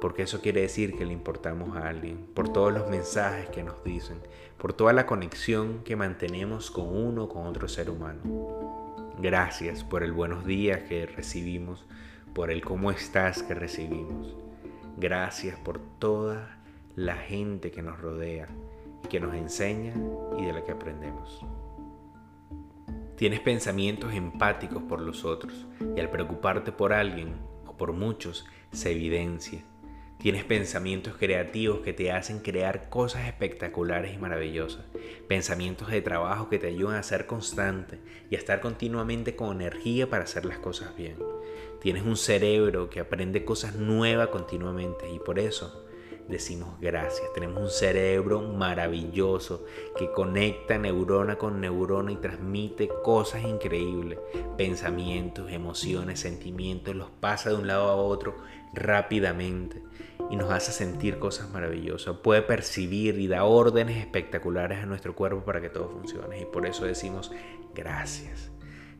porque 0.00 0.22
eso 0.22 0.40
quiere 0.40 0.62
decir 0.62 0.96
que 0.96 1.04
le 1.04 1.12
importamos 1.12 1.76
a 1.76 1.88
alguien, 1.88 2.26
por 2.34 2.52
todos 2.52 2.72
los 2.72 2.88
mensajes 2.88 3.48
que 3.50 3.62
nos 3.62 3.84
dicen, 3.84 4.18
por 4.58 4.72
toda 4.72 4.92
la 4.92 5.06
conexión 5.06 5.82
que 5.84 5.96
mantenemos 5.96 6.70
con 6.70 6.88
uno 6.88 7.24
o 7.24 7.28
con 7.28 7.46
otro 7.46 7.68
ser 7.68 7.90
humano. 7.90 8.20
Gracias 9.18 9.84
por 9.84 10.02
el 10.02 10.12
buenos 10.12 10.46
días 10.46 10.80
que 10.82 11.06
recibimos, 11.06 11.86
por 12.34 12.50
el 12.50 12.62
cómo 12.62 12.90
estás 12.90 13.42
que 13.42 13.54
recibimos. 13.54 14.36
Gracias 14.96 15.58
por 15.58 15.78
toda 15.98 16.58
la 16.96 17.16
gente 17.16 17.70
que 17.70 17.82
nos 17.82 18.00
rodea 18.00 18.48
y 19.04 19.08
que 19.08 19.20
nos 19.20 19.34
enseña 19.34 19.94
y 20.38 20.44
de 20.46 20.52
la 20.52 20.64
que 20.64 20.72
aprendemos. 20.72 21.44
Tienes 23.16 23.40
pensamientos 23.40 24.14
empáticos 24.14 24.82
por 24.82 25.00
los 25.00 25.26
otros 25.26 25.66
y 25.94 26.00
al 26.00 26.10
preocuparte 26.10 26.72
por 26.72 26.94
alguien 26.94 27.34
o 27.66 27.76
por 27.76 27.92
muchos 27.92 28.46
se 28.72 28.92
evidencia 28.92 29.62
Tienes 30.20 30.44
pensamientos 30.44 31.14
creativos 31.16 31.80
que 31.80 31.94
te 31.94 32.12
hacen 32.12 32.40
crear 32.40 32.90
cosas 32.90 33.26
espectaculares 33.26 34.14
y 34.14 34.18
maravillosas. 34.18 34.84
Pensamientos 35.28 35.88
de 35.88 36.02
trabajo 36.02 36.50
que 36.50 36.58
te 36.58 36.66
ayudan 36.66 36.96
a 36.96 37.02
ser 37.02 37.26
constante 37.26 37.98
y 38.28 38.34
a 38.34 38.38
estar 38.38 38.60
continuamente 38.60 39.34
con 39.34 39.62
energía 39.62 40.10
para 40.10 40.24
hacer 40.24 40.44
las 40.44 40.58
cosas 40.58 40.94
bien. 40.94 41.16
Tienes 41.80 42.02
un 42.02 42.18
cerebro 42.18 42.90
que 42.90 43.00
aprende 43.00 43.46
cosas 43.46 43.76
nuevas 43.76 44.28
continuamente 44.28 45.10
y 45.10 45.18
por 45.18 45.38
eso 45.38 45.86
decimos 46.30 46.80
gracias. 46.80 47.32
Tenemos 47.34 47.62
un 47.62 47.70
cerebro 47.70 48.40
maravilloso 48.40 49.64
que 49.98 50.10
conecta 50.12 50.78
neurona 50.78 51.36
con 51.36 51.60
neurona 51.60 52.12
y 52.12 52.16
transmite 52.16 52.88
cosas 53.02 53.42
increíbles. 53.42 54.18
Pensamientos, 54.56 55.50
emociones, 55.50 56.20
sentimientos, 56.20 56.94
los 56.94 57.10
pasa 57.10 57.50
de 57.50 57.56
un 57.56 57.66
lado 57.66 57.88
a 57.88 57.96
otro 57.96 58.36
rápidamente 58.72 59.82
y 60.30 60.36
nos 60.36 60.50
hace 60.50 60.72
sentir 60.72 61.18
cosas 61.18 61.50
maravillosas. 61.50 62.16
Puede 62.18 62.42
percibir 62.42 63.18
y 63.18 63.26
da 63.26 63.44
órdenes 63.44 63.98
espectaculares 63.98 64.78
a 64.78 64.86
nuestro 64.86 65.14
cuerpo 65.14 65.44
para 65.44 65.60
que 65.60 65.70
todo 65.70 65.88
funcione. 65.88 66.40
Y 66.40 66.44
por 66.44 66.66
eso 66.66 66.84
decimos 66.84 67.32
gracias. 67.74 68.50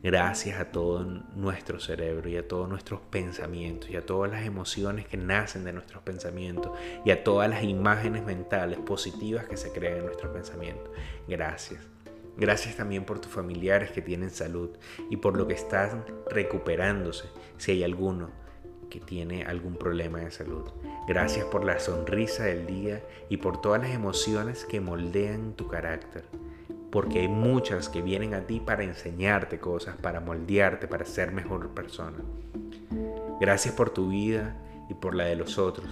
Gracias 0.03 0.59
a 0.59 0.71
todo 0.71 1.03
nuestro 1.35 1.79
cerebro 1.79 2.27
y 2.27 2.35
a 2.35 2.47
todos 2.47 2.67
nuestros 2.67 3.01
pensamientos 3.01 3.87
y 3.91 3.95
a 3.97 4.05
todas 4.05 4.31
las 4.31 4.45
emociones 4.45 5.05
que 5.07 5.15
nacen 5.15 5.63
de 5.63 5.73
nuestros 5.73 6.01
pensamientos 6.01 6.71
y 7.05 7.11
a 7.11 7.23
todas 7.23 7.47
las 7.47 7.63
imágenes 7.63 8.25
mentales 8.25 8.79
positivas 8.79 9.45
que 9.45 9.57
se 9.57 9.71
crean 9.71 9.97
en 9.97 10.05
nuestros 10.05 10.33
pensamientos. 10.33 10.89
Gracias. 11.27 11.87
Gracias 12.35 12.77
también 12.77 13.05
por 13.05 13.19
tus 13.19 13.31
familiares 13.31 13.91
que 13.91 14.01
tienen 14.01 14.31
salud 14.31 14.71
y 15.11 15.17
por 15.17 15.37
lo 15.37 15.47
que 15.47 15.53
están 15.53 16.03
recuperándose, 16.31 17.25
si 17.57 17.73
hay 17.73 17.83
alguno 17.83 18.31
que 18.89 18.99
tiene 18.99 19.43
algún 19.43 19.75
problema 19.75 20.19
de 20.19 20.31
salud. 20.31 20.63
Gracias 21.07 21.45
por 21.45 21.63
la 21.63 21.79
sonrisa 21.79 22.45
del 22.45 22.65
día 22.65 23.03
y 23.29 23.37
por 23.37 23.61
todas 23.61 23.81
las 23.81 23.91
emociones 23.91 24.65
que 24.65 24.81
moldean 24.81 25.53
tu 25.53 25.67
carácter. 25.67 26.25
Porque 26.91 27.19
hay 27.19 27.27
muchas 27.27 27.89
que 27.89 28.01
vienen 28.01 28.33
a 28.33 28.41
ti 28.41 28.59
para 28.59 28.83
enseñarte 28.83 29.59
cosas, 29.59 29.95
para 29.95 30.19
moldearte, 30.19 30.87
para 30.87 31.05
ser 31.05 31.31
mejor 31.31 31.69
persona. 31.69 32.17
Gracias 33.39 33.73
por 33.73 33.89
tu 33.89 34.09
vida 34.09 34.55
y 34.89 34.93
por 34.93 35.15
la 35.15 35.25
de 35.25 35.35
los 35.35 35.57
otros. 35.57 35.87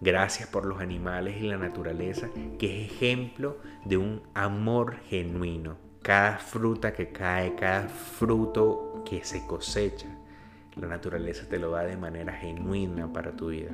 Gracias 0.00 0.48
por 0.48 0.64
los 0.64 0.80
animales 0.80 1.36
y 1.40 1.46
la 1.46 1.58
naturaleza, 1.58 2.30
que 2.58 2.84
es 2.84 2.92
ejemplo 2.92 3.58
de 3.84 3.98
un 3.98 4.22
amor 4.34 4.96
genuino. 5.08 5.76
Cada 6.02 6.38
fruta 6.38 6.92
que 6.94 7.12
cae, 7.12 7.54
cada 7.54 7.88
fruto 7.88 9.02
que 9.04 9.22
se 9.24 9.46
cosecha, 9.46 10.08
la 10.76 10.86
naturaleza 10.86 11.46
te 11.48 11.58
lo 11.58 11.72
da 11.72 11.82
de 11.82 11.96
manera 11.96 12.32
genuina 12.32 13.12
para 13.12 13.32
tu 13.32 13.48
vida. 13.48 13.72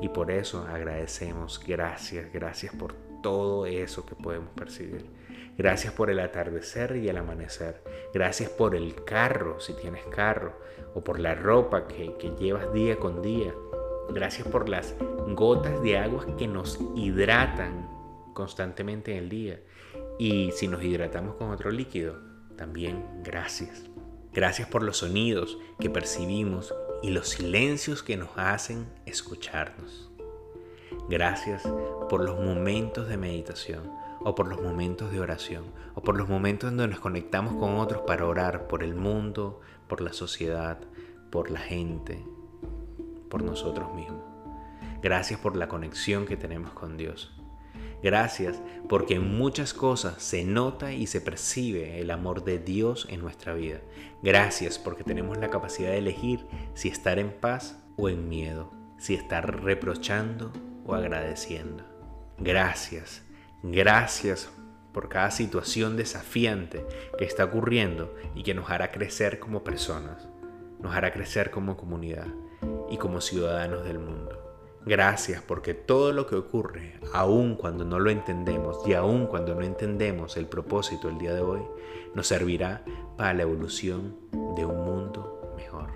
Y 0.00 0.08
por 0.08 0.30
eso 0.30 0.64
agradecemos, 0.68 1.60
gracias, 1.66 2.32
gracias 2.32 2.74
por 2.74 2.94
todo 3.22 3.66
eso 3.66 4.06
que 4.06 4.14
podemos 4.14 4.50
percibir. 4.50 5.06
Gracias 5.56 5.92
por 5.92 6.10
el 6.10 6.18
atardecer 6.18 6.96
y 6.96 7.08
el 7.08 7.16
amanecer. 7.16 7.80
Gracias 8.12 8.50
por 8.50 8.74
el 8.74 9.04
carro, 9.04 9.60
si 9.60 9.72
tienes 9.74 10.04
carro, 10.06 10.58
o 10.94 11.04
por 11.04 11.20
la 11.20 11.34
ropa 11.34 11.86
que, 11.86 12.34
llevas 12.38 12.72
día 12.72 12.98
con 12.98 13.22
día. 13.22 13.54
Gracias 14.10 14.48
por 14.48 14.68
las 14.68 14.94
gotas 15.28 15.80
de 15.82 15.96
agua 15.96 16.26
que 16.36 16.48
nos 16.48 16.78
hidratan 16.96 17.88
constantemente 18.34 19.12
en 19.12 19.18
el 19.18 19.28
día. 19.28 19.60
Y 20.18 20.50
si 20.52 20.66
nos 20.66 20.82
hidratamos 20.82 21.36
con 21.36 21.50
otro 21.50 21.70
líquido, 21.70 22.16
también 22.56 23.04
gracias. 23.22 23.84
Gracias 24.32 24.68
por 24.68 24.82
los 24.82 24.98
sonidos 24.98 25.58
que 25.78 25.88
percibimos 25.88 26.74
y 27.00 27.10
los 27.10 27.28
silencios 27.28 28.02
que 28.02 28.16
nos 28.16 28.30
hacen 28.36 28.86
escucharnos. 29.06 30.10
Gracias 31.08 31.62
por 32.08 32.24
los 32.24 32.40
momentos 32.40 33.08
de 33.08 33.16
meditación 33.16 34.03
o 34.24 34.34
por 34.34 34.48
los 34.48 34.60
momentos 34.60 35.12
de 35.12 35.20
oración 35.20 35.64
o 35.94 36.02
por 36.02 36.16
los 36.16 36.28
momentos 36.28 36.70
donde 36.70 36.88
nos 36.88 37.00
conectamos 37.00 37.54
con 37.54 37.76
otros 37.76 38.02
para 38.02 38.26
orar 38.26 38.66
por 38.66 38.82
el 38.82 38.94
mundo, 38.94 39.60
por 39.86 40.00
la 40.00 40.12
sociedad, 40.12 40.80
por 41.30 41.50
la 41.50 41.60
gente, 41.60 42.24
por 43.28 43.42
nosotros 43.42 43.94
mismos. 43.94 44.22
Gracias 45.02 45.38
por 45.38 45.56
la 45.56 45.68
conexión 45.68 46.26
que 46.26 46.36
tenemos 46.36 46.72
con 46.72 46.96
Dios. 46.96 47.32
Gracias 48.02 48.60
porque 48.88 49.14
en 49.14 49.36
muchas 49.36 49.72
cosas 49.72 50.22
se 50.22 50.44
nota 50.44 50.92
y 50.92 51.06
se 51.06 51.20
percibe 51.20 52.00
el 52.00 52.10
amor 52.10 52.44
de 52.44 52.58
Dios 52.58 53.06
en 53.10 53.20
nuestra 53.20 53.54
vida. 53.54 53.80
Gracias 54.22 54.78
porque 54.78 55.04
tenemos 55.04 55.38
la 55.38 55.48
capacidad 55.48 55.90
de 55.90 55.98
elegir 55.98 56.46
si 56.74 56.88
estar 56.88 57.18
en 57.18 57.32
paz 57.32 57.82
o 57.96 58.08
en 58.08 58.28
miedo, 58.28 58.72
si 58.98 59.14
estar 59.14 59.62
reprochando 59.62 60.52
o 60.84 60.94
agradeciendo. 60.94 61.84
Gracias, 62.38 63.22
gracias 63.64 64.50
por 64.92 65.08
cada 65.08 65.30
situación 65.30 65.96
desafiante 65.96 66.86
que 67.18 67.24
está 67.24 67.44
ocurriendo 67.44 68.14
y 68.34 68.42
que 68.42 68.54
nos 68.54 68.70
hará 68.70 68.92
crecer 68.92 69.38
como 69.38 69.64
personas, 69.64 70.28
nos 70.80 70.94
hará 70.94 71.12
crecer 71.12 71.50
como 71.50 71.76
comunidad 71.76 72.28
y 72.90 72.98
como 72.98 73.20
ciudadanos 73.20 73.84
del 73.84 73.98
mundo. 73.98 74.40
Gracias 74.86 75.42
porque 75.42 75.72
todo 75.72 76.12
lo 76.12 76.26
que 76.26 76.36
ocurre, 76.36 77.00
aun 77.14 77.56
cuando 77.56 77.86
no 77.86 77.98
lo 77.98 78.10
entendemos 78.10 78.86
y 78.86 78.92
aun 78.92 79.26
cuando 79.26 79.54
no 79.54 79.62
entendemos 79.62 80.36
el 80.36 80.46
propósito 80.46 81.08
el 81.08 81.16
día 81.16 81.32
de 81.32 81.40
hoy, 81.40 81.62
nos 82.14 82.26
servirá 82.26 82.84
para 83.16 83.32
la 83.32 83.42
evolución 83.42 84.14
de 84.56 84.66
un 84.66 84.84
mundo 84.84 85.54
mejor. 85.56 85.88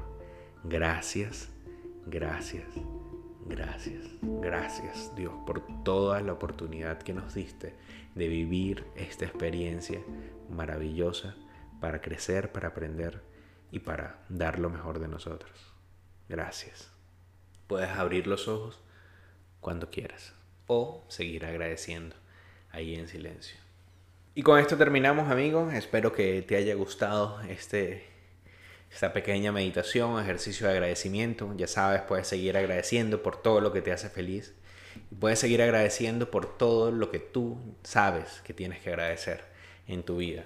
Gracias, 0.65 1.51
gracias, 2.07 2.65
gracias, 3.49 4.05
gracias 4.23 5.15
Dios 5.17 5.33
por 5.47 5.63
toda 5.85 6.21
la 6.21 6.33
oportunidad 6.33 6.99
que 6.99 7.15
nos 7.15 7.35
diste 7.35 7.75
de 8.15 8.29
vivir 8.29 8.85
esta 8.97 9.25
experiencia 9.25 10.01
maravillosa 10.51 11.35
para 11.81 12.01
crecer, 12.01 12.53
para 12.53 12.69
aprender 12.69 13.23
y 13.71 13.81
para 13.81 14.19
dar 14.29 14.59
lo 14.59 14.71
mejor 14.71 14.99
de 14.99 15.09
nosotros. 15.09 15.53
Gracias. 16.29 16.91
Puedes 17.67 17.91
abrir 17.91 18.27
los 18.27 18.49
ojos 18.49 18.83
cuando 19.61 19.91
quieras 19.91 20.35
o 20.67 21.05
seguir 21.09 21.45
agradeciendo 21.45 22.17
ahí 22.71 22.95
en 22.95 23.09
silencio. 23.09 23.59
Y 24.35 24.43
con 24.43 24.59
esto 24.59 24.77
terminamos 24.77 25.31
amigos, 25.31 25.75
espero 25.75 26.13
que 26.13 26.43
te 26.43 26.57
haya 26.57 26.75
gustado 26.75 27.41
este, 27.43 28.07
esta 28.93 29.13
pequeña 29.13 29.53
meditación, 29.53 30.21
ejercicio 30.21 30.67
de 30.67 30.73
agradecimiento. 30.73 31.53
Ya 31.57 31.67
sabes, 31.67 32.03
puedes 32.03 32.27
seguir 32.27 32.57
agradeciendo 32.57 33.23
por 33.23 33.41
todo 33.41 33.61
lo 33.61 33.73
que 33.73 33.83
te 33.83 33.93
hace 33.93 34.09
feliz. 34.09 34.55
Puedes 35.21 35.39
seguir 35.39 35.63
agradeciendo 35.63 36.31
por 36.31 36.59
todo 36.59 36.91
lo 36.91 37.11
que 37.11 37.19
tú 37.19 37.59
sabes 37.83 38.41
que 38.45 38.55
tienes 38.55 38.81
que 38.81 38.91
agradecer 38.91 39.45
en 39.87 40.03
tu 40.03 40.17
vida. 40.17 40.45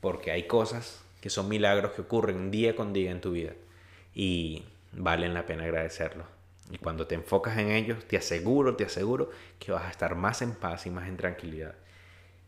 Porque 0.00 0.30
hay 0.30 0.46
cosas 0.46 1.02
que 1.20 1.30
son 1.30 1.48
milagros 1.48 1.92
que 1.92 2.02
ocurren 2.02 2.50
día 2.50 2.74
con 2.74 2.92
día 2.92 3.10
en 3.10 3.20
tu 3.20 3.32
vida. 3.32 3.52
Y 4.14 4.64
valen 4.92 5.34
la 5.34 5.46
pena 5.46 5.64
agradecerlo. 5.64 6.24
Y 6.70 6.78
cuando 6.78 7.06
te 7.06 7.14
enfocas 7.14 7.58
en 7.58 7.70
ellos, 7.70 8.04
te 8.06 8.16
aseguro, 8.16 8.74
te 8.74 8.84
aseguro 8.84 9.30
que 9.58 9.72
vas 9.72 9.84
a 9.84 9.90
estar 9.90 10.14
más 10.14 10.40
en 10.40 10.54
paz 10.54 10.86
y 10.86 10.90
más 10.90 11.08
en 11.08 11.16
tranquilidad. 11.16 11.74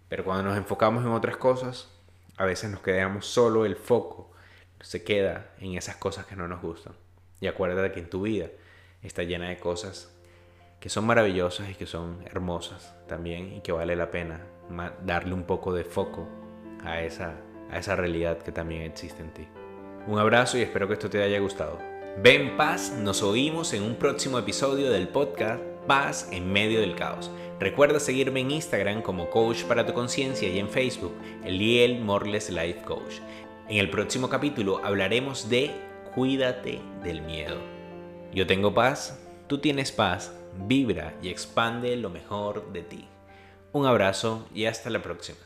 Pero 0.08 0.24
cuando 0.24 0.44
nos 0.44 0.56
enfocamos 0.56 1.04
en 1.04 1.10
otras 1.10 1.36
cosas, 1.36 1.88
a 2.36 2.44
veces 2.44 2.70
nos 2.70 2.80
quedamos 2.80 3.26
solo, 3.26 3.66
el 3.66 3.76
foco 3.76 4.35
se 4.80 5.02
queda 5.04 5.50
en 5.60 5.76
esas 5.76 5.96
cosas 5.96 6.26
que 6.26 6.36
no 6.36 6.48
nos 6.48 6.62
gustan. 6.62 6.94
Y 7.40 7.46
acuérdate 7.46 7.92
que 7.92 8.00
en 8.00 8.10
tu 8.10 8.22
vida 8.22 8.48
está 9.02 9.22
llena 9.22 9.48
de 9.48 9.58
cosas 9.58 10.12
que 10.80 10.88
son 10.88 11.06
maravillosas 11.06 11.70
y 11.70 11.74
que 11.74 11.86
son 11.86 12.22
hermosas 12.26 12.94
también 13.08 13.54
y 13.54 13.60
que 13.60 13.72
vale 13.72 13.96
la 13.96 14.10
pena 14.10 14.40
darle 15.04 15.34
un 15.34 15.44
poco 15.44 15.72
de 15.72 15.84
foco 15.84 16.28
a 16.84 17.00
esa, 17.00 17.34
a 17.70 17.78
esa 17.78 17.96
realidad 17.96 18.38
que 18.38 18.52
también 18.52 18.82
existe 18.82 19.22
en 19.22 19.32
ti. 19.32 19.48
Un 20.06 20.18
abrazo 20.18 20.58
y 20.58 20.62
espero 20.62 20.86
que 20.86 20.94
esto 20.94 21.10
te 21.10 21.22
haya 21.22 21.38
gustado. 21.40 21.78
Ven 22.22 22.56
paz, 22.56 22.92
nos 22.92 23.22
oímos 23.22 23.72
en 23.72 23.82
un 23.82 23.96
próximo 23.96 24.38
episodio 24.38 24.90
del 24.90 25.08
podcast 25.08 25.62
Paz 25.86 26.28
en 26.32 26.52
medio 26.52 26.80
del 26.80 26.96
caos. 26.96 27.30
Recuerda 27.60 28.00
seguirme 28.00 28.40
en 28.40 28.50
Instagram 28.50 29.02
como 29.02 29.30
Coach 29.30 29.62
para 29.64 29.86
tu 29.86 29.92
conciencia 29.92 30.48
y 30.48 30.58
en 30.58 30.68
Facebook, 30.68 31.14
Eliel 31.44 32.00
Morles 32.00 32.50
Life 32.50 32.82
Coach. 32.84 33.20
En 33.68 33.78
el 33.78 33.90
próximo 33.90 34.28
capítulo 34.28 34.80
hablaremos 34.84 35.48
de 35.50 35.72
Cuídate 36.14 36.80
del 37.02 37.20
miedo. 37.22 37.56
Yo 38.32 38.46
tengo 38.46 38.72
paz, 38.72 39.20
tú 39.48 39.58
tienes 39.58 39.90
paz, 39.90 40.32
vibra 40.68 41.14
y 41.20 41.30
expande 41.30 41.96
lo 41.96 42.08
mejor 42.08 42.72
de 42.72 42.82
ti. 42.82 43.08
Un 43.72 43.86
abrazo 43.86 44.46
y 44.54 44.66
hasta 44.66 44.88
la 44.88 45.02
próxima. 45.02 45.45